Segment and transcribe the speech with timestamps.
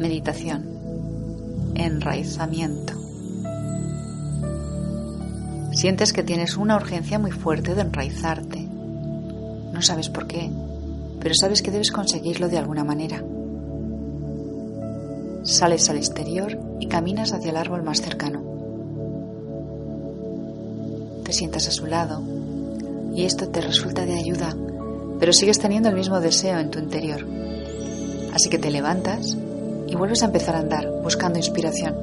[0.00, 0.64] Meditación.
[1.74, 2.94] Enraizamiento.
[5.72, 8.60] Sientes que tienes una urgencia muy fuerte de enraizarte.
[8.60, 10.50] No sabes por qué,
[11.20, 13.22] pero sabes que debes conseguirlo de alguna manera.
[15.42, 18.40] Sales al exterior y caminas hacia el árbol más cercano.
[21.24, 22.22] Te sientas a su lado
[23.14, 24.56] y esto te resulta de ayuda,
[25.18, 27.26] pero sigues teniendo el mismo deseo en tu interior.
[28.32, 29.36] Así que te levantas
[29.90, 31.94] y vuelves a empezar a andar buscando inspiración.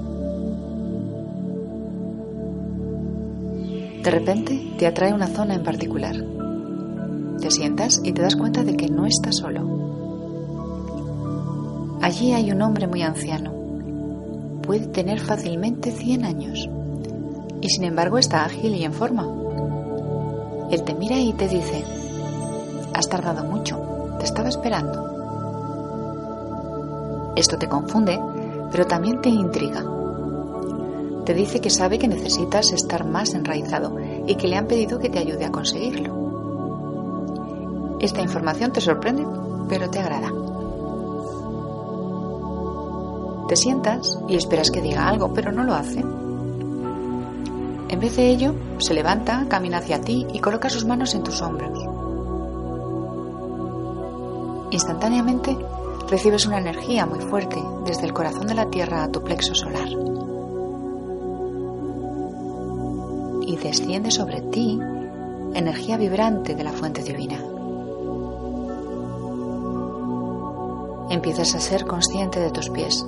[4.04, 6.16] De repente te atrae una zona en particular.
[7.42, 9.78] Te sientas y te das cuenta de que no estás solo.
[12.02, 13.52] Allí hay un hombre muy anciano.
[14.62, 16.70] Puede tener fácilmente 100 años
[17.62, 19.28] y sin embargo está ágil y en forma.
[20.72, 21.84] Él te mira y te dice,
[22.94, 23.78] has tardado mucho,
[24.20, 25.17] te estaba esperando.
[27.38, 28.20] Esto te confunde,
[28.72, 29.86] pero también te intriga.
[31.24, 35.12] Te dice que sabe que necesitas estar más enraizado y que le han pedido que
[35.12, 36.16] te ayude a conseguirlo.
[38.00, 39.24] Esta información te sorprende,
[39.70, 40.34] pero te agrada.
[43.48, 46.00] Te sientas y esperas que diga algo, pero no lo hace.
[46.00, 51.40] En vez de ello, se levanta, camina hacia ti y coloca sus manos en tus
[51.44, 51.78] hombros.
[54.72, 55.56] Instantáneamente
[56.10, 59.90] recibes una energía muy fuerte desde el corazón de la Tierra a tu plexo solar.
[63.46, 64.80] Y desciende sobre ti
[65.54, 67.38] energía vibrante de la fuente divina.
[71.10, 73.06] Empiezas a ser consciente de tus pies.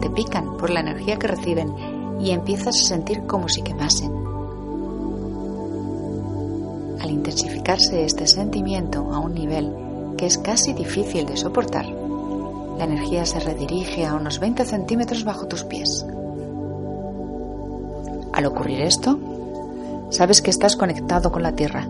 [0.00, 1.74] Te pican por la energía que reciben
[2.20, 4.12] y empiezas a sentir como si quemasen.
[7.00, 9.85] Al intensificarse este sentimiento a un nivel
[10.16, 11.86] que es casi difícil de soportar,
[12.78, 16.04] la energía se redirige a unos 20 centímetros bajo tus pies.
[18.32, 19.18] Al ocurrir esto,
[20.10, 21.88] sabes que estás conectado con la Tierra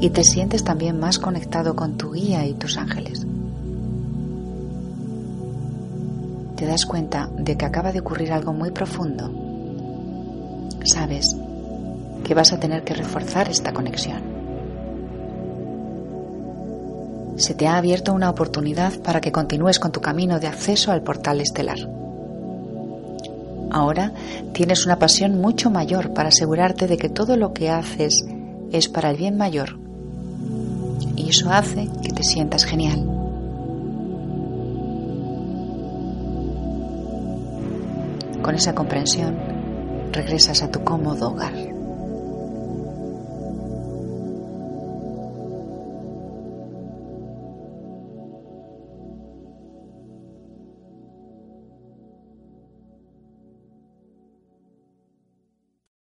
[0.00, 3.26] y te sientes también más conectado con tu guía y tus ángeles.
[6.56, 9.30] Te das cuenta de que acaba de ocurrir algo muy profundo.
[10.84, 11.36] Sabes
[12.24, 14.33] que vas a tener que reforzar esta conexión
[17.36, 21.02] se te ha abierto una oportunidad para que continúes con tu camino de acceso al
[21.02, 21.78] portal estelar.
[23.70, 24.12] Ahora
[24.52, 28.24] tienes una pasión mucho mayor para asegurarte de que todo lo que haces
[28.70, 29.78] es para el bien mayor.
[31.16, 33.04] Y eso hace que te sientas genial.
[38.42, 39.38] Con esa comprensión,
[40.12, 41.73] regresas a tu cómodo hogar.